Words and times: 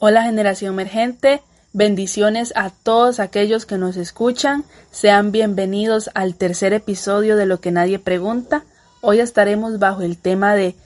Hola 0.00 0.22
generación 0.22 0.74
emergente, 0.74 1.42
bendiciones 1.72 2.52
a 2.54 2.70
todos 2.70 3.18
aquellos 3.18 3.66
que 3.66 3.78
nos 3.78 3.96
escuchan, 3.96 4.62
sean 4.92 5.32
bienvenidos 5.32 6.08
al 6.14 6.36
tercer 6.36 6.72
episodio 6.72 7.34
de 7.34 7.46
Lo 7.46 7.60
que 7.60 7.72
nadie 7.72 7.98
pregunta. 7.98 8.62
Hoy 9.00 9.18
estaremos 9.18 9.80
bajo 9.80 10.02
el 10.02 10.16
tema 10.16 10.54
de 10.54 10.76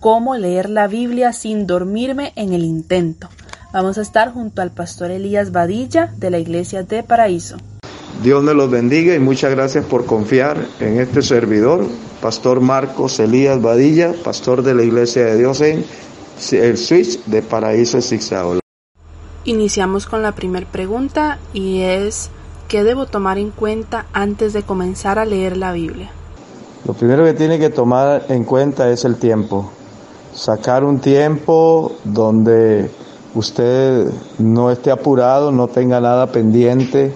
cómo 0.00 0.36
leer 0.36 0.68
la 0.68 0.86
Biblia 0.86 1.32
sin 1.32 1.66
dormirme 1.66 2.34
en 2.36 2.52
el 2.52 2.62
intento. 2.62 3.30
Vamos 3.72 3.96
a 3.96 4.02
estar 4.02 4.34
junto 4.34 4.60
al 4.60 4.70
pastor 4.70 5.12
Elías 5.12 5.50
Badilla 5.50 6.12
de 6.18 6.30
la 6.30 6.38
iglesia 6.38 6.82
de 6.82 7.02
Paraíso. 7.02 7.56
Dios 8.22 8.42
me 8.42 8.52
los 8.52 8.70
bendiga 8.70 9.14
y 9.14 9.18
muchas 9.18 9.50
gracias 9.50 9.86
por 9.86 10.04
confiar 10.04 10.58
en 10.80 11.00
este 11.00 11.22
servidor, 11.22 11.86
Pastor 12.20 12.60
Marcos 12.60 13.18
Elías 13.18 13.62
Badilla, 13.62 14.12
pastor 14.22 14.62
de 14.62 14.74
la 14.74 14.82
iglesia 14.82 15.24
de 15.24 15.38
Dios 15.38 15.62
en 15.62 15.86
el 16.52 16.76
switch 16.76 17.24
de 17.24 17.42
Paraíso 17.42 18.00
Zigzag. 18.00 18.60
Iniciamos 19.44 20.06
con 20.06 20.22
la 20.22 20.32
primera 20.32 20.66
pregunta 20.70 21.38
y 21.52 21.80
es 21.80 22.30
¿qué 22.68 22.84
debo 22.84 23.06
tomar 23.06 23.38
en 23.38 23.50
cuenta 23.50 24.06
antes 24.12 24.52
de 24.52 24.62
comenzar 24.62 25.18
a 25.18 25.24
leer 25.24 25.56
la 25.56 25.72
Biblia? 25.72 26.10
Lo 26.86 26.94
primero 26.94 27.24
que 27.24 27.34
tiene 27.34 27.58
que 27.58 27.70
tomar 27.70 28.26
en 28.28 28.44
cuenta 28.44 28.90
es 28.90 29.04
el 29.04 29.16
tiempo. 29.16 29.70
Sacar 30.34 30.84
un 30.84 31.00
tiempo 31.00 31.92
donde 32.04 32.90
usted 33.34 34.10
no 34.38 34.70
esté 34.70 34.90
apurado, 34.90 35.50
no 35.50 35.68
tenga 35.68 36.00
nada 36.00 36.28
pendiente, 36.28 37.12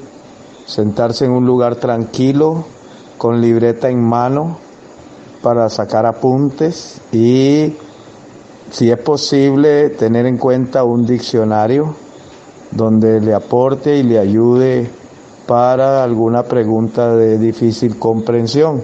sentarse 0.66 1.27
en 1.27 1.33
un 1.33 1.47
lugar 1.47 1.77
tranquilo, 1.77 2.65
con 3.19 3.41
libreta 3.41 3.89
en 3.89 4.02
mano, 4.02 4.59
para 5.43 5.69
sacar 5.69 6.07
apuntes 6.07 7.01
y 7.13 7.75
si 8.73 8.91
es 8.91 8.99
posible, 8.99 9.91
tener 9.91 10.25
en 10.25 10.39
cuenta 10.39 10.83
un 10.83 11.05
diccionario 11.05 11.95
donde 12.71 13.21
le 13.21 13.35
aporte 13.35 13.99
y 13.99 14.03
le 14.03 14.19
ayude 14.19 14.88
para 15.46 16.02
alguna 16.02 16.45
pregunta 16.45 17.15
de 17.15 17.37
difícil 17.37 17.99
comprensión, 17.99 18.80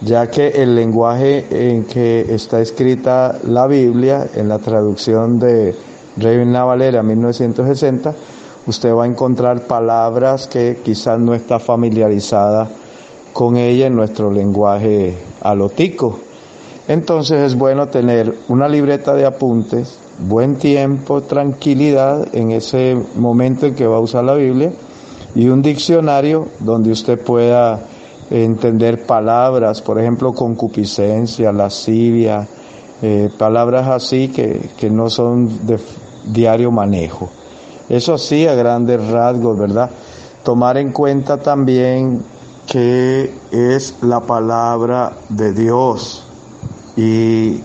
ya 0.00 0.30
que 0.30 0.48
el 0.48 0.74
lenguaje 0.74 1.44
en 1.50 1.84
que 1.84 2.34
está 2.34 2.62
escrita 2.62 3.38
la 3.44 3.66
Biblia, 3.66 4.26
en 4.34 4.48
la 4.48 4.58
traducción 4.58 5.38
de 5.38 5.76
Reina 6.16 6.64
Valera 6.64 7.02
1960, 7.02 8.14
usted 8.66 8.94
va 8.94 9.04
a 9.04 9.06
encontrar 9.06 9.66
palabras 9.66 10.46
que 10.46 10.80
quizás 10.82 11.20
no 11.20 11.34
está 11.34 11.58
familiarizada 11.58 12.70
con 13.34 13.58
ella 13.58 13.86
en 13.86 13.96
nuestro 13.96 14.30
lenguaje 14.30 15.14
alotico. 15.42 16.29
Entonces 16.90 17.40
es 17.42 17.54
bueno 17.56 17.86
tener 17.86 18.34
una 18.48 18.66
libreta 18.66 19.14
de 19.14 19.24
apuntes, 19.24 19.96
buen 20.18 20.56
tiempo, 20.56 21.20
tranquilidad 21.20 22.26
en 22.34 22.50
ese 22.50 23.00
momento 23.14 23.66
en 23.66 23.76
que 23.76 23.86
va 23.86 23.98
a 23.98 24.00
usar 24.00 24.24
la 24.24 24.34
Biblia 24.34 24.72
y 25.36 25.46
un 25.50 25.62
diccionario 25.62 26.48
donde 26.58 26.90
usted 26.90 27.22
pueda 27.22 27.78
entender 28.28 29.06
palabras, 29.06 29.80
por 29.80 30.00
ejemplo, 30.00 30.32
concupiscencia, 30.32 31.52
lascivia, 31.52 32.48
eh, 33.00 33.30
palabras 33.38 33.86
así 33.86 34.26
que, 34.26 34.70
que 34.76 34.90
no 34.90 35.08
son 35.10 35.64
de 35.68 35.78
diario 36.24 36.72
manejo. 36.72 37.30
Eso 37.88 38.18
sí, 38.18 38.48
a 38.48 38.56
grandes 38.56 39.06
rasgos, 39.06 39.56
¿verdad? 39.56 39.90
Tomar 40.42 40.76
en 40.76 40.90
cuenta 40.90 41.36
también 41.36 42.20
que 42.66 43.32
es 43.52 43.94
la 44.02 44.18
palabra 44.18 45.12
de 45.28 45.52
Dios 45.52 46.26
y 46.96 47.60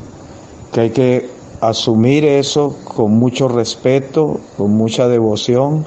que 0.72 0.82
hay 0.82 0.90
que 0.92 1.30
asumir 1.62 2.26
eso 2.26 2.78
con 2.84 3.12
mucho 3.12 3.48
respeto, 3.48 4.40
con 4.58 4.72
mucha 4.72 5.08
devoción, 5.08 5.86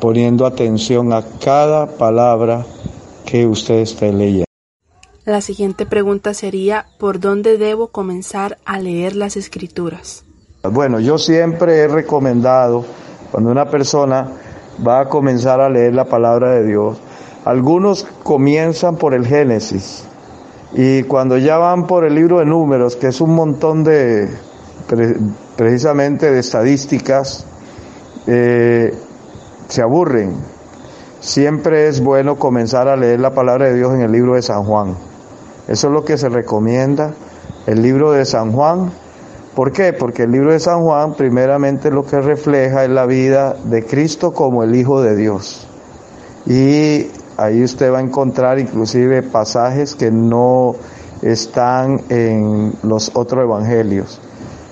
poniendo 0.00 0.46
atención 0.46 1.12
a 1.12 1.22
cada 1.42 1.86
palabra 1.86 2.64
que 3.24 3.46
usted 3.46 3.76
esté 3.76 4.12
leyendo. 4.12 4.46
La 5.24 5.40
siguiente 5.40 5.86
pregunta 5.86 6.34
sería, 6.34 6.86
¿por 6.98 7.18
dónde 7.18 7.58
debo 7.58 7.88
comenzar 7.88 8.58
a 8.64 8.78
leer 8.78 9.16
las 9.16 9.36
escrituras? 9.36 10.24
Bueno, 10.62 11.00
yo 11.00 11.18
siempre 11.18 11.78
he 11.78 11.88
recomendado, 11.88 12.84
cuando 13.30 13.50
una 13.50 13.68
persona 13.68 14.30
va 14.86 15.00
a 15.00 15.08
comenzar 15.08 15.60
a 15.60 15.68
leer 15.68 15.94
la 15.94 16.04
palabra 16.04 16.52
de 16.52 16.66
Dios, 16.66 16.98
algunos 17.44 18.04
comienzan 18.22 18.96
por 18.96 19.14
el 19.14 19.26
Génesis, 19.26 20.04
y 20.78 21.04
cuando 21.04 21.38
ya 21.38 21.56
van 21.56 21.86
por 21.86 22.04
el 22.04 22.14
libro 22.14 22.40
de 22.40 22.44
números, 22.44 22.96
que 22.96 23.06
es 23.06 23.22
un 23.22 23.34
montón 23.34 23.82
de, 23.82 24.28
precisamente 25.56 26.30
de 26.30 26.38
estadísticas, 26.38 27.46
eh, 28.26 28.94
se 29.68 29.80
aburren. 29.80 30.34
Siempre 31.20 31.88
es 31.88 32.02
bueno 32.02 32.36
comenzar 32.36 32.88
a 32.88 32.96
leer 32.96 33.20
la 33.20 33.30
palabra 33.30 33.64
de 33.64 33.74
Dios 33.74 33.94
en 33.94 34.02
el 34.02 34.12
libro 34.12 34.34
de 34.34 34.42
San 34.42 34.64
Juan. 34.64 34.94
Eso 35.66 35.86
es 35.86 35.92
lo 35.94 36.04
que 36.04 36.18
se 36.18 36.28
recomienda, 36.28 37.14
el 37.66 37.80
libro 37.80 38.12
de 38.12 38.26
San 38.26 38.52
Juan. 38.52 38.92
¿Por 39.54 39.72
qué? 39.72 39.94
Porque 39.94 40.24
el 40.24 40.32
libro 40.32 40.52
de 40.52 40.60
San 40.60 40.82
Juan 40.82 41.14
primeramente 41.14 41.90
lo 41.90 42.04
que 42.04 42.20
refleja 42.20 42.84
es 42.84 42.90
la 42.90 43.06
vida 43.06 43.56
de 43.64 43.82
Cristo 43.86 44.34
como 44.34 44.62
el 44.62 44.74
Hijo 44.74 45.00
de 45.00 45.16
Dios. 45.16 45.66
Y 46.44 47.06
Ahí 47.36 47.62
usted 47.62 47.92
va 47.92 47.98
a 47.98 48.02
encontrar 48.02 48.58
inclusive 48.58 49.22
pasajes 49.22 49.94
que 49.94 50.10
no 50.10 50.74
están 51.22 52.00
en 52.08 52.74
los 52.82 53.10
otros 53.14 53.44
evangelios. 53.44 54.20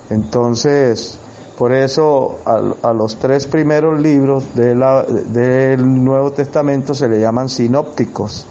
Entonces, 0.09 1.19
por 1.57 1.71
eso 1.71 2.39
a, 2.45 2.93
los 2.93 3.17
tres 3.17 3.47
primeros 3.47 3.99
libros 3.99 4.53
del 4.55 6.03
Nuevo 6.03 6.31
Testamento 6.31 6.93
se 6.93 7.07
le 7.07 7.19
llaman 7.19 7.49
sinópticos, 7.49 8.45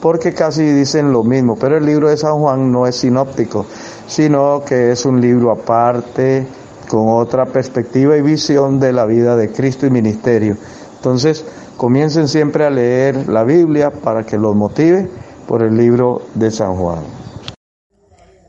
porque 0.00 0.32
casi 0.32 0.62
dicen 0.62 1.12
lo 1.12 1.22
mismo, 1.22 1.56
pero 1.56 1.76
el 1.76 1.84
libro 1.84 2.08
de 2.08 2.16
San 2.16 2.38
Juan 2.38 2.72
no 2.72 2.86
es 2.86 2.96
sinóptico, 2.96 3.66
sino 4.06 4.62
que 4.64 4.92
es 4.92 5.04
un 5.04 5.20
libro 5.20 5.50
aparte, 5.50 6.46
con 6.88 7.08
otra 7.08 7.46
perspectiva 7.46 8.16
y 8.16 8.22
visión 8.22 8.78
de 8.80 8.92
la 8.92 9.06
vida 9.06 9.36
de 9.36 9.50
Cristo 9.50 9.86
y 9.86 9.90
ministerio. 9.90 10.56
Entonces, 10.96 11.44
comiencen 11.76 12.28
siempre 12.28 12.64
a 12.64 12.70
leer 12.70 13.28
la 13.28 13.44
Biblia 13.44 13.90
para 13.90 14.24
que 14.24 14.38
los 14.38 14.54
motive 14.54 15.08
por 15.46 15.62
el 15.62 15.76
libro 15.76 16.22
de 16.34 16.50
San 16.50 16.76
Juan. 16.76 17.00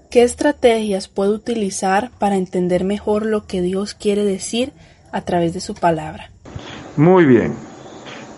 ¿Qué 0.10 0.24
estrategias 0.24 1.10
puedo 1.10 1.34
utilizar 1.34 2.12
para 2.18 2.38
entender 2.38 2.84
mejor 2.84 3.26
lo 3.26 3.46
que 3.46 3.62
Dios 3.62 3.94
quiere 3.94 4.24
decir 4.24 4.72
a 5.12 5.22
través 5.22 5.54
de 5.54 5.60
su 5.60 5.76
palabra? 5.76 6.32
Muy 6.96 7.26
bien. 7.26 7.54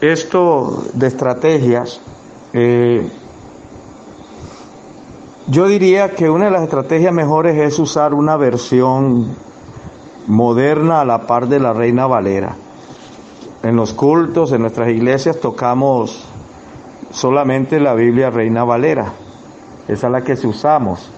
Esto 0.01 0.83
de 0.93 1.07
estrategias, 1.07 2.01
eh, 2.53 3.07
yo 5.47 5.67
diría 5.67 6.11
que 6.11 6.29
una 6.29 6.45
de 6.45 6.51
las 6.51 6.63
estrategias 6.63 7.13
mejores 7.13 7.57
es 7.57 7.77
usar 7.79 8.13
una 8.13 8.35
versión 8.37 9.35
moderna 10.25 11.01
a 11.01 11.05
la 11.05 11.27
par 11.27 11.47
de 11.47 11.59
la 11.59 11.73
Reina 11.73 12.07
Valera 12.07 12.55
en 13.63 13.75
los 13.75 13.93
cultos, 13.93 14.51
en 14.51 14.61
nuestras 14.61 14.89
iglesias 14.89 15.39
tocamos 15.39 16.27
solamente 17.11 17.79
la 17.79 17.93
Biblia 17.93 18.29
Reina 18.29 18.63
Valera. 18.63 19.13
Esa 19.87 20.07
es 20.07 20.13
la 20.13 20.21
que 20.21 20.33
usamos. 20.47 21.11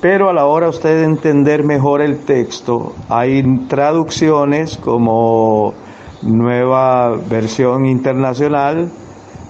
Pero 0.00 0.28
a 0.28 0.32
la 0.32 0.46
hora 0.46 0.68
usted 0.68 1.00
de 1.00 1.04
entender 1.04 1.64
mejor 1.64 2.00
el 2.00 2.20
texto, 2.20 2.94
hay 3.08 3.42
traducciones 3.66 4.76
como 4.76 5.74
nueva 6.22 7.16
versión 7.16 7.86
internacional, 7.86 8.90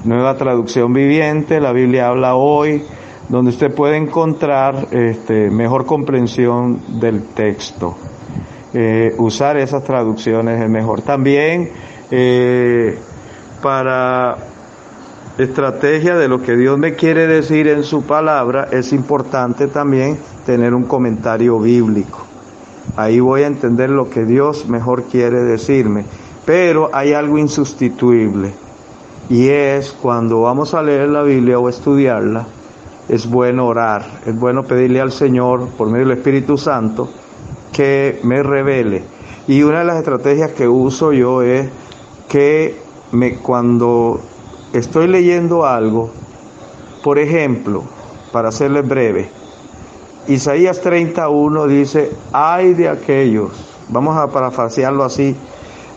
nueva 0.04 0.36
traducción 0.36 0.92
viviente, 0.92 1.60
la 1.60 1.72
Biblia 1.72 2.08
habla 2.08 2.36
hoy, 2.36 2.84
donde 3.28 3.50
usted 3.50 3.74
puede 3.74 3.96
encontrar 3.96 4.88
este, 4.90 5.50
mejor 5.50 5.86
comprensión 5.86 7.00
del 7.00 7.24
texto. 7.28 7.96
Eh, 8.72 9.14
usar 9.18 9.56
esas 9.56 9.84
traducciones 9.84 10.60
es 10.60 10.68
mejor. 10.68 11.02
También 11.02 11.70
eh, 12.10 12.98
para 13.62 14.36
estrategia 15.38 16.16
de 16.16 16.28
lo 16.28 16.42
que 16.42 16.56
Dios 16.56 16.78
me 16.78 16.94
quiere 16.94 17.26
decir 17.26 17.66
en 17.68 17.82
su 17.82 18.02
palabra, 18.02 18.68
es 18.70 18.92
importante 18.92 19.66
también 19.66 20.18
tener 20.46 20.74
un 20.74 20.84
comentario 20.84 21.58
bíblico. 21.58 22.20
Ahí 22.96 23.18
voy 23.18 23.42
a 23.42 23.46
entender 23.46 23.90
lo 23.90 24.08
que 24.08 24.24
Dios 24.24 24.68
mejor 24.68 25.04
quiere 25.04 25.42
decirme. 25.42 26.04
Pero 26.44 26.90
hay 26.92 27.14
algo 27.14 27.38
insustituible 27.38 28.52
y 29.30 29.48
es 29.48 29.92
cuando 29.92 30.42
vamos 30.42 30.74
a 30.74 30.82
leer 30.82 31.08
la 31.08 31.22
Biblia 31.22 31.58
o 31.58 31.68
estudiarla, 31.68 32.46
es 33.08 33.28
bueno 33.28 33.66
orar, 33.66 34.04
es 34.26 34.38
bueno 34.38 34.62
pedirle 34.64 35.00
al 35.00 35.12
Señor 35.12 35.68
por 35.70 35.88
medio 35.88 36.06
del 36.06 36.18
Espíritu 36.18 36.58
Santo 36.58 37.08
que 37.72 38.20
me 38.22 38.42
revele. 38.42 39.04
Y 39.48 39.62
una 39.62 39.80
de 39.80 39.84
las 39.86 39.98
estrategias 39.98 40.52
que 40.52 40.68
uso 40.68 41.12
yo 41.12 41.42
es 41.42 41.68
que 42.28 42.80
me, 43.12 43.36
cuando 43.36 44.20
estoy 44.72 45.08
leyendo 45.08 45.64
algo, 45.64 46.10
por 47.02 47.18
ejemplo, 47.18 47.84
para 48.32 48.48
hacerles 48.48 48.86
breve, 48.86 49.30
Isaías 50.26 50.80
31 50.80 51.66
dice, 51.66 52.10
hay 52.32 52.74
de 52.74 52.88
aquellos 52.88 53.74
Vamos 53.88 54.16
a 54.16 54.28
parafrasearlo 54.28 55.04
así. 55.04 55.36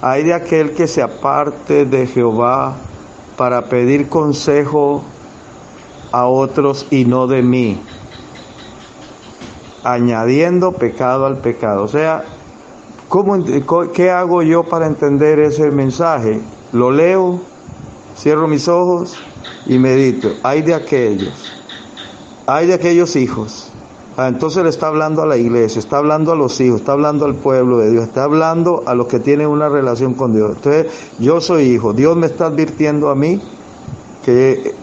Hay 0.02 0.24
de 0.24 0.34
aquel 0.34 0.74
que 0.74 0.88
se 0.88 1.02
aparte 1.02 1.86
de 1.86 2.06
Jehová 2.06 2.76
para 3.38 3.64
pedir 3.66 4.10
consejo 4.10 5.04
a 6.12 6.28
otros 6.28 6.86
y 6.90 7.06
no 7.06 7.28
de 7.28 7.42
mí, 7.42 7.82
añadiendo 9.84 10.74
pecado 10.74 11.26
al 11.26 11.38
pecado. 11.38 11.84
O 11.84 11.88
sea, 11.88 12.24
¿cómo, 13.10 13.38
¿qué 13.94 14.12
hago 14.12 14.42
yo 14.44 14.64
para 14.64 14.88
entender 14.88 15.40
ese 15.40 15.72
mensaje? 15.72 16.42
Lo 16.74 16.92
leo, 16.92 17.40
cierro 18.18 18.48
mis 18.48 18.68
ojos 18.68 19.18
y 19.66 19.78
medito. 19.78 20.30
Hay 20.44 20.62
de 20.62 20.74
aquellos, 20.74 21.54
hay 22.46 22.68
de 22.68 22.74
aquellos 22.74 23.16
hijos 23.16 23.72
Ah, 24.20 24.30
entonces 24.30 24.64
le 24.64 24.70
está 24.70 24.88
hablando 24.88 25.22
a 25.22 25.28
la 25.28 25.38
iglesia, 25.38 25.78
está 25.78 26.00
hablando 26.00 26.32
a 26.32 26.36
los 26.36 26.60
hijos, 26.60 26.80
está 26.80 26.94
hablando 26.94 27.26
al 27.26 27.36
pueblo 27.36 27.78
de 27.78 27.92
Dios, 27.92 28.06
está 28.06 28.24
hablando 28.24 28.82
a 28.88 28.96
los 28.96 29.06
que 29.06 29.20
tienen 29.20 29.46
una 29.46 29.70
relación 29.70 30.16
con 30.16 30.34
Dios. 30.34 30.54
Entonces, 30.56 30.88
yo 31.20 31.40
soy 31.40 31.66
hijo, 31.66 31.94
Dios 31.94 32.18
me 32.18 32.26
está 32.26 32.48
advirtiendo 32.48 33.12
a 33.12 33.16
mí 33.16 33.40
que 34.26 34.74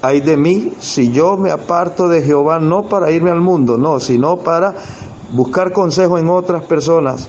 hay 0.00 0.22
de 0.22 0.38
mí 0.38 0.72
si 0.78 1.12
yo 1.12 1.36
me 1.36 1.50
aparto 1.50 2.08
de 2.08 2.22
Jehová, 2.22 2.58
no 2.58 2.88
para 2.88 3.10
irme 3.10 3.30
al 3.30 3.42
mundo, 3.42 3.76
no, 3.76 4.00
sino 4.00 4.38
para 4.38 4.74
buscar 5.32 5.70
consejo 5.70 6.16
en 6.16 6.30
otras 6.30 6.64
personas, 6.64 7.28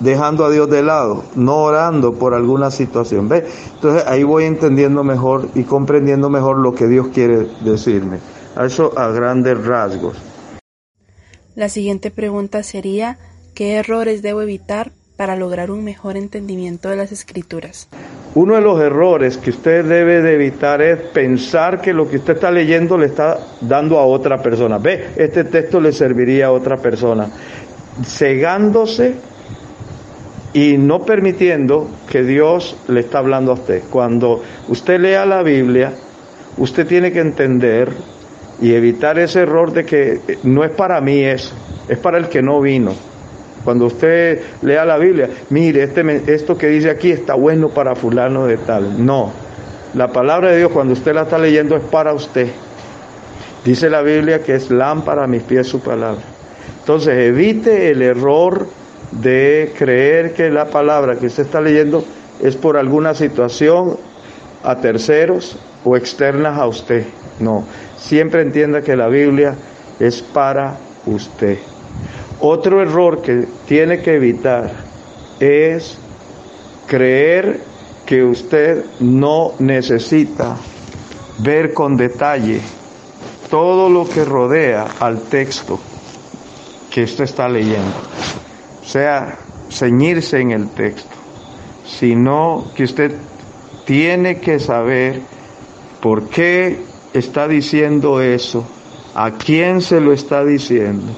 dejando 0.00 0.44
a 0.44 0.50
Dios 0.50 0.68
de 0.70 0.82
lado, 0.82 1.24
no 1.34 1.56
orando 1.56 2.14
por 2.14 2.34
alguna 2.34 2.70
situación. 2.70 3.28
¿Ve? 3.28 3.46
Entonces 3.74 4.04
ahí 4.06 4.22
voy 4.22 4.44
entendiendo 4.44 5.04
mejor 5.04 5.48
y 5.54 5.64
comprendiendo 5.64 6.30
mejor 6.30 6.58
lo 6.58 6.74
que 6.74 6.86
Dios 6.86 7.08
quiere 7.08 7.46
decirme. 7.64 8.18
Eso 8.60 8.96
a 8.96 9.08
grandes 9.08 9.64
rasgos. 9.64 10.16
La 11.54 11.68
siguiente 11.68 12.10
pregunta 12.10 12.62
sería, 12.62 13.18
¿qué 13.54 13.74
errores 13.74 14.22
debo 14.22 14.42
evitar 14.42 14.90
para 15.16 15.36
lograr 15.36 15.70
un 15.70 15.84
mejor 15.84 16.16
entendimiento 16.16 16.88
de 16.88 16.96
las 16.96 17.12
escrituras? 17.12 17.88
Uno 18.34 18.56
de 18.56 18.60
los 18.60 18.80
errores 18.80 19.36
que 19.36 19.50
usted 19.50 19.84
debe 19.84 20.20
de 20.20 20.34
evitar 20.34 20.82
es 20.82 20.98
pensar 20.98 21.80
que 21.80 21.92
lo 21.92 22.08
que 22.10 22.16
usted 22.16 22.34
está 22.34 22.50
leyendo 22.50 22.98
le 22.98 23.06
está 23.06 23.38
dando 23.60 23.98
a 23.98 24.06
otra 24.06 24.42
persona. 24.42 24.78
Ve, 24.78 25.10
este 25.14 25.44
texto 25.44 25.80
le 25.80 25.92
serviría 25.92 26.46
a 26.46 26.52
otra 26.52 26.76
persona. 26.76 27.28
Cegándose 28.04 29.14
y 30.54 30.78
no 30.78 31.00
permitiendo 31.00 31.88
que 32.08 32.22
Dios 32.22 32.76
le 32.86 33.00
está 33.00 33.18
hablando 33.18 33.50
a 33.50 33.54
usted. 33.54 33.82
Cuando 33.90 34.40
usted 34.68 35.00
lea 35.00 35.26
la 35.26 35.42
Biblia, 35.42 35.92
usted 36.56 36.86
tiene 36.86 37.12
que 37.12 37.18
entender 37.18 37.90
y 38.62 38.72
evitar 38.72 39.18
ese 39.18 39.40
error 39.40 39.72
de 39.72 39.84
que 39.84 40.20
no 40.44 40.64
es 40.64 40.70
para 40.70 41.00
mí 41.00 41.24
eso, 41.24 41.54
es 41.88 41.98
para 41.98 42.18
el 42.18 42.28
que 42.28 42.40
no 42.40 42.60
vino. 42.60 42.92
Cuando 43.64 43.86
usted 43.86 44.42
lea 44.62 44.84
la 44.84 44.96
Biblia, 44.96 45.28
mire, 45.50 45.82
este, 45.82 46.22
esto 46.32 46.56
que 46.56 46.68
dice 46.68 46.88
aquí 46.88 47.10
está 47.10 47.34
bueno 47.34 47.70
para 47.70 47.96
fulano 47.96 48.46
de 48.46 48.58
tal. 48.58 49.04
No, 49.04 49.32
la 49.94 50.12
palabra 50.12 50.52
de 50.52 50.58
Dios 50.58 50.70
cuando 50.70 50.92
usted 50.92 51.14
la 51.14 51.22
está 51.22 51.36
leyendo 51.36 51.74
es 51.74 51.82
para 51.82 52.12
usted. 52.12 52.46
Dice 53.64 53.90
la 53.90 54.02
Biblia 54.02 54.40
que 54.40 54.54
es 54.54 54.70
lámpara 54.70 55.24
a 55.24 55.26
mis 55.26 55.42
pies 55.42 55.66
su 55.66 55.80
palabra. 55.80 56.22
Entonces 56.78 57.16
evite 57.16 57.90
el 57.90 58.02
error 58.02 58.68
de 59.20 59.72
creer 59.78 60.34
que 60.34 60.50
la 60.50 60.66
palabra 60.66 61.16
que 61.16 61.26
usted 61.26 61.44
está 61.44 61.60
leyendo 61.60 62.04
es 62.42 62.56
por 62.56 62.76
alguna 62.76 63.14
situación 63.14 63.96
a 64.62 64.76
terceros 64.76 65.56
o 65.84 65.96
externas 65.96 66.58
a 66.58 66.66
usted. 66.66 67.06
No, 67.38 67.64
siempre 67.96 68.42
entienda 68.42 68.82
que 68.82 68.96
la 68.96 69.08
Biblia 69.08 69.54
es 70.00 70.22
para 70.22 70.76
usted. 71.06 71.58
Otro 72.40 72.82
error 72.82 73.22
que 73.22 73.46
tiene 73.66 74.00
que 74.02 74.14
evitar 74.14 74.72
es 75.40 75.98
creer 76.86 77.60
que 78.06 78.22
usted 78.22 78.84
no 79.00 79.52
necesita 79.58 80.56
ver 81.38 81.72
con 81.72 81.96
detalle 81.96 82.60
todo 83.50 83.88
lo 83.88 84.08
que 84.08 84.24
rodea 84.24 84.86
al 85.00 85.22
texto 85.22 85.78
que 86.90 87.04
usted 87.04 87.24
está 87.24 87.48
leyendo. 87.48 87.92
Sea, 88.84 89.38
ceñirse 89.70 90.40
en 90.40 90.50
el 90.50 90.68
texto, 90.68 91.16
sino 91.86 92.66
que 92.74 92.84
usted 92.84 93.16
tiene 93.84 94.40
que 94.40 94.58
saber 94.58 95.20
por 96.00 96.28
qué 96.28 96.78
está 97.12 97.48
diciendo 97.48 98.20
eso, 98.20 98.64
a 99.14 99.32
quién 99.32 99.80
se 99.80 100.00
lo 100.00 100.12
está 100.12 100.44
diciendo, 100.44 101.12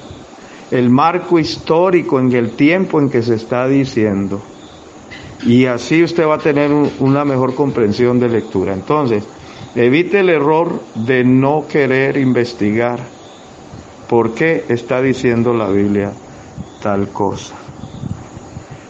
el 0.71 0.89
marco 0.89 1.39
histórico 1.39 2.19
en 2.19 2.31
el 2.31 2.51
tiempo 2.51 2.99
en 2.99 3.09
que 3.09 3.21
se 3.21 3.35
está 3.35 3.67
diciendo. 3.67 4.41
Y 5.45 5.65
así 5.65 6.03
usted 6.03 6.25
va 6.25 6.35
a 6.35 6.39
tener 6.39 6.71
una 6.99 7.23
mejor 7.23 7.53
comprensión 7.53 8.19
de 8.19 8.27
lectura. 8.27 8.73
Entonces, 8.73 9.23
evite 9.75 10.19
el 10.19 10.29
error 10.29 10.81
de 10.95 11.23
no 11.23 11.65
querer 11.67 12.17
investigar 12.17 12.99
por 14.09 14.33
qué 14.33 14.65
está 14.67 15.01
diciendo 15.01 15.53
la 15.53 15.69
Biblia 15.69 16.11
tal 16.87 17.09
cosa. 17.09 17.53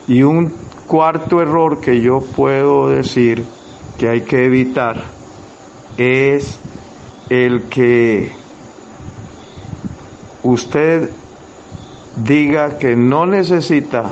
Y 0.08 0.22
un 0.22 0.54
cuarto 0.86 1.42
error 1.42 1.82
que 1.82 2.00
yo 2.00 2.22
puedo 2.22 2.90
decir 2.90 3.44
que 3.98 4.08
hay 4.08 4.22
que 4.22 4.46
evitar 4.46 5.04
es 5.98 6.60
el 7.28 7.64
que 7.64 8.32
usted 10.44 11.10
diga 12.18 12.78
que 12.78 12.96
no 12.96 13.26
necesita 13.26 14.12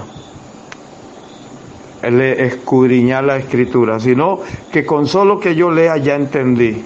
escudriñar 2.02 3.24
la 3.24 3.38
escritura, 3.38 4.00
sino 4.00 4.40
que 4.72 4.84
con 4.84 5.06
solo 5.06 5.40
que 5.40 5.54
yo 5.54 5.70
lea 5.70 5.98
ya 5.98 6.16
entendí. 6.16 6.84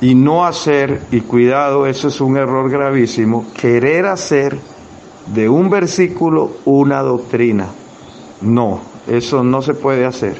Y 0.00 0.14
no 0.14 0.46
hacer, 0.46 1.02
y 1.10 1.20
cuidado, 1.20 1.86
eso 1.86 2.08
es 2.08 2.22
un 2.22 2.38
error 2.38 2.70
gravísimo, 2.70 3.48
querer 3.52 4.06
hacer 4.06 4.56
de 5.26 5.48
un 5.48 5.70
versículo 5.70 6.50
una 6.64 7.02
doctrina. 7.02 7.68
No, 8.40 8.80
eso 9.06 9.42
no 9.42 9.62
se 9.62 9.74
puede 9.74 10.04
hacer. 10.04 10.36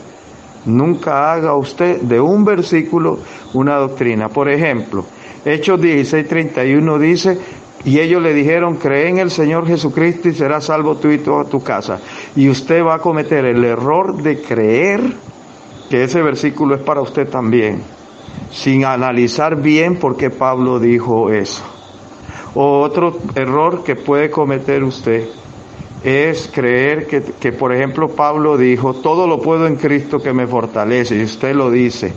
Nunca 0.67 1.33
haga 1.33 1.55
usted 1.55 2.01
de 2.03 2.21
un 2.21 2.45
versículo 2.45 3.19
una 3.55 3.77
doctrina. 3.77 4.29
Por 4.29 4.51
ejemplo, 4.51 5.05
Hechos 5.45 5.81
16:31 5.81 6.99
dice, 6.99 7.39
y 7.85 7.99
ellos 7.99 8.23
le 8.23 8.35
dijeron, 8.35 8.77
cree 8.77 9.09
en 9.09 9.19
el 9.19 9.31
Señor 9.31 9.67
Jesucristo 9.67 10.29
y 10.29 10.35
serás 10.35 10.67
salvo 10.67 10.97
tú 10.97 11.09
y 11.09 11.19
toda 11.19 11.45
tu 11.45 11.63
casa. 11.63 11.99
Y 12.37 12.49
usted 12.51 12.85
va 12.85 12.97
a 12.97 12.99
cometer 12.99 13.45
el 13.47 13.65
error 13.65 14.23
de 14.23 14.43
creer 14.43 15.01
que 15.89 16.05
ese 16.05 16.21
versículo 16.21 16.75
es 16.75 16.83
para 16.83 17.01
usted 17.01 17.29
también, 17.29 17.83
sin 18.53 18.85
analizar 18.85 19.57
bien 19.57 19.97
por 19.97 20.17
qué 20.17 20.31
Pablo 20.31 20.79
dijo 20.79 21.31
eso. 21.31 21.80
Otro 22.55 23.17
error 23.35 23.85
que 23.85 23.95
puede 23.95 24.31
cometer 24.31 24.83
usted 24.83 25.29
es 26.03 26.51
creer 26.53 27.07
que, 27.07 27.23
que, 27.23 27.53
por 27.53 27.73
ejemplo, 27.75 28.09
Pablo 28.09 28.57
dijo, 28.57 28.95
todo 28.95 29.27
lo 29.27 29.41
puedo 29.41 29.67
en 29.67 29.77
Cristo 29.77 30.19
que 30.19 30.33
me 30.33 30.47
fortalece, 30.47 31.17
y 31.17 31.23
usted 31.23 31.55
lo 31.55 31.71
dice 31.71 32.13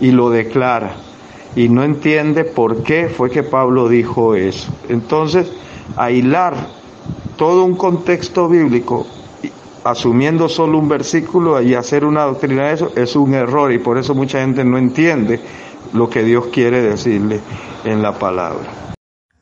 y 0.00 0.10
lo 0.10 0.30
declara, 0.30 0.96
y 1.56 1.68
no 1.68 1.82
entiende 1.82 2.44
por 2.44 2.82
qué 2.82 3.08
fue 3.08 3.30
que 3.30 3.42
Pablo 3.42 3.88
dijo 3.88 4.34
eso. 4.34 4.70
Entonces, 4.88 5.50
aislar 5.96 6.54
todo 7.36 7.64
un 7.64 7.74
contexto 7.76 8.48
bíblico, 8.48 9.06
asumiendo 9.82 10.48
solo 10.48 10.78
un 10.78 10.88
versículo 10.88 11.60
y 11.62 11.74
hacer 11.74 12.04
una 12.04 12.24
doctrina 12.24 12.68
de 12.68 12.74
eso, 12.74 12.92
es 12.94 13.16
un 13.16 13.34
error, 13.34 13.72
y 13.72 13.78
por 13.78 13.98
eso 13.98 14.14
mucha 14.14 14.40
gente 14.40 14.64
no 14.64 14.78
entiende 14.78 15.40
lo 15.92 16.08
que 16.10 16.22
Dios 16.22 16.46
quiere 16.52 16.82
decirle 16.82 17.40
en 17.84 18.02
la 18.02 18.12
palabra. 18.12 18.95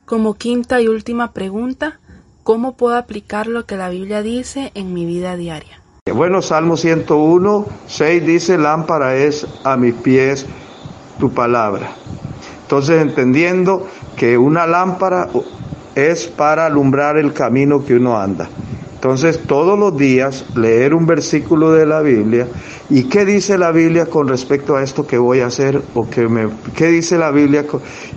Como 0.05 0.35
quinta 0.35 0.81
y 0.81 0.87
última 0.87 1.31
pregunta, 1.31 1.99
¿Cómo 2.45 2.77
puedo 2.77 2.95
aplicar 2.95 3.47
lo 3.47 3.65
que 3.65 3.75
la 3.75 3.89
Biblia 3.89 4.21
dice 4.21 4.71
en 4.75 4.93
mi 4.93 5.03
vida 5.03 5.35
diaria? 5.35 5.81
Bueno, 6.13 6.43
Salmo 6.43 6.77
101, 6.77 7.65
6 7.87 8.23
dice, 8.23 8.59
lámpara 8.59 9.15
es 9.15 9.47
a 9.63 9.75
mis 9.77 9.95
pies 9.95 10.45
tu 11.19 11.33
palabra. 11.33 11.89
Entonces, 12.61 13.01
entendiendo 13.01 13.87
que 14.15 14.37
una 14.37 14.67
lámpara 14.67 15.27
es 15.95 16.27
para 16.27 16.67
alumbrar 16.67 17.17
el 17.17 17.33
camino 17.33 17.83
que 17.83 17.95
uno 17.95 18.15
anda. 18.15 18.47
Entonces, 19.05 19.41
todos 19.45 19.77
los 19.77 19.95
días 19.95 20.45
leer 20.55 20.95
un 20.95 21.05
versículo 21.05 21.71
de 21.71 21.85
la 21.85 22.01
Biblia 22.01 22.47
y 22.89 23.03
qué 23.03 23.23
dice 23.23 23.55
la 23.55 23.71
Biblia 23.71 24.07
con 24.07 24.27
respecto 24.27 24.75
a 24.75 24.81
esto 24.81 25.05
que 25.05 25.19
voy 25.19 25.41
a 25.41 25.45
hacer 25.45 25.79
o 25.93 26.09
que 26.09 26.27
me, 26.27 26.47
qué 26.75 26.87
dice 26.87 27.19
la 27.19 27.29
Biblia 27.29 27.65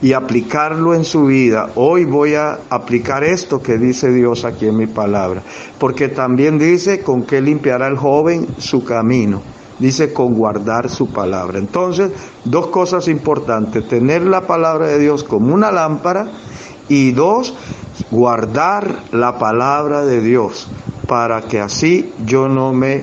y 0.00 0.14
aplicarlo 0.14 0.95
en 0.95 1.04
su 1.04 1.26
vida. 1.26 1.68
Hoy 1.75 2.07
voy 2.07 2.37
a 2.37 2.61
aplicar 2.71 3.23
esto 3.23 3.61
que 3.61 3.76
dice 3.76 4.11
Dios 4.11 4.47
aquí 4.47 4.66
en 4.66 4.78
mi 4.78 4.87
palabra, 4.87 5.42
porque 5.78 6.09
también 6.09 6.59
dice 6.59 7.02
con 7.02 7.25
qué 7.25 7.42
limpiará 7.42 7.87
el 7.87 7.99
joven 7.99 8.47
su 8.57 8.83
camino. 8.83 9.42
Dice 9.78 10.14
con 10.14 10.33
guardar 10.33 10.88
su 10.88 11.12
palabra. 11.12 11.59
Entonces, 11.59 12.12
dos 12.47 12.68
cosas 12.68 13.09
importantes, 13.09 13.87
tener 13.87 14.23
la 14.23 14.47
palabra 14.47 14.87
de 14.87 14.99
Dios 14.99 15.23
como 15.23 15.54
una 15.54 15.71
lámpara 15.71 16.28
y 16.88 17.12
dos, 17.12 17.54
guardar 18.11 19.02
la 19.12 19.38
palabra 19.38 20.04
de 20.04 20.21
Dios. 20.21 20.68
para 21.07 21.40
que 21.40 21.59
así 21.59 22.12
yo 22.26 22.49
no 22.50 22.75
me, 22.75 23.02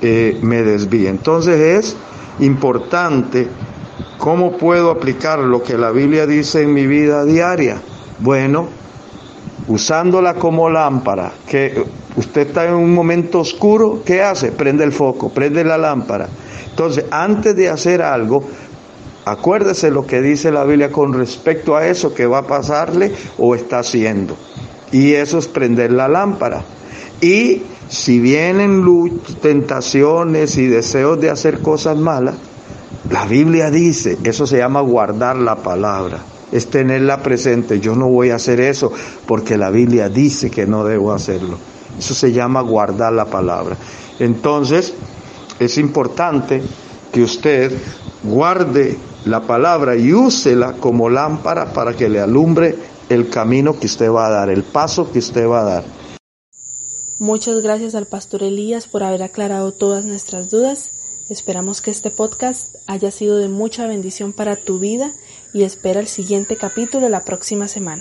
eh, 0.00 0.38
me 0.42 0.62
desvíe. 0.62 1.08
Entonces 1.08 1.60
es 1.60 1.96
importante 2.40 3.46
cómo 4.16 4.56
puedo 4.56 4.90
aplicar 4.90 5.38
lo 5.40 5.62
que 5.62 5.76
la 5.76 5.90
Biblia 5.90 6.26
dice 6.26 6.62
en 6.62 6.72
mi 6.72 6.86
vida 6.86 7.26
diaria. 7.26 7.82
Bueno, 8.20 8.68
usándola 9.68 10.34
como 10.34 10.70
lámpara, 10.70 11.32
que 11.46 11.84
usted 12.16 12.48
está 12.48 12.66
en 12.66 12.74
un 12.74 12.94
momento 12.94 13.40
oscuro, 13.40 14.02
¿qué 14.04 14.22
hace? 14.22 14.52
Prende 14.52 14.84
el 14.84 14.92
foco, 14.92 15.28
prende 15.28 15.62
la 15.62 15.76
lámpara. 15.76 16.28
Entonces, 16.70 17.04
antes 17.10 17.54
de 17.54 17.68
hacer 17.68 18.00
algo, 18.00 18.44
acuérdese 19.24 19.90
lo 19.90 20.06
que 20.06 20.20
dice 20.20 20.50
la 20.50 20.64
Biblia 20.64 20.90
con 20.90 21.12
respecto 21.12 21.76
a 21.76 21.86
eso 21.86 22.14
que 22.14 22.26
va 22.26 22.38
a 22.38 22.46
pasarle 22.46 23.12
o 23.38 23.54
está 23.54 23.80
haciendo. 23.80 24.36
Y 24.90 25.12
eso 25.12 25.38
es 25.38 25.48
prender 25.48 25.92
la 25.92 26.08
lámpara. 26.08 26.62
Y 27.20 27.62
si 27.88 28.20
vienen 28.20 29.20
tentaciones 29.40 30.56
y 30.58 30.66
deseos 30.66 31.20
de 31.20 31.30
hacer 31.30 31.60
cosas 31.60 31.96
malas, 31.96 32.34
la 33.10 33.26
Biblia 33.26 33.70
dice, 33.70 34.18
eso 34.24 34.46
se 34.46 34.58
llama 34.58 34.80
guardar 34.80 35.36
la 35.36 35.56
palabra 35.56 36.18
es 36.52 36.68
tenerla 36.68 37.22
presente. 37.22 37.80
Yo 37.80 37.96
no 37.96 38.08
voy 38.08 38.30
a 38.30 38.36
hacer 38.36 38.60
eso 38.60 38.92
porque 39.26 39.56
la 39.56 39.70
Biblia 39.70 40.08
dice 40.08 40.50
que 40.50 40.66
no 40.66 40.84
debo 40.84 41.12
hacerlo. 41.12 41.56
Eso 41.98 42.14
se 42.14 42.30
llama 42.30 42.60
guardar 42.60 43.12
la 43.14 43.24
palabra. 43.24 43.76
Entonces, 44.18 44.92
es 45.58 45.78
importante 45.78 46.62
que 47.10 47.22
usted 47.22 47.72
guarde 48.22 48.96
la 49.24 49.42
palabra 49.42 49.96
y 49.96 50.12
úsela 50.12 50.74
como 50.74 51.08
lámpara 51.08 51.72
para 51.72 51.94
que 51.94 52.08
le 52.08 52.20
alumbre 52.20 52.76
el 53.08 53.28
camino 53.28 53.78
que 53.78 53.86
usted 53.86 54.10
va 54.10 54.26
a 54.26 54.30
dar, 54.30 54.50
el 54.50 54.62
paso 54.62 55.10
que 55.12 55.18
usted 55.18 55.46
va 55.46 55.60
a 55.60 55.64
dar. 55.64 55.84
Muchas 57.18 57.60
gracias 57.60 57.94
al 57.94 58.06
pastor 58.06 58.42
Elías 58.42 58.88
por 58.88 59.04
haber 59.04 59.22
aclarado 59.22 59.72
todas 59.72 60.04
nuestras 60.04 60.50
dudas. 60.50 60.90
Esperamos 61.28 61.80
que 61.80 61.90
este 61.90 62.10
podcast 62.10 62.76
haya 62.86 63.10
sido 63.10 63.38
de 63.38 63.48
mucha 63.48 63.86
bendición 63.86 64.32
para 64.32 64.56
tu 64.56 64.78
vida 64.78 65.12
y 65.52 65.62
espera 65.62 66.00
el 66.00 66.08
siguiente 66.08 66.56
capítulo 66.56 67.08
la 67.08 67.20
próxima 67.20 67.68
semana. 67.68 68.00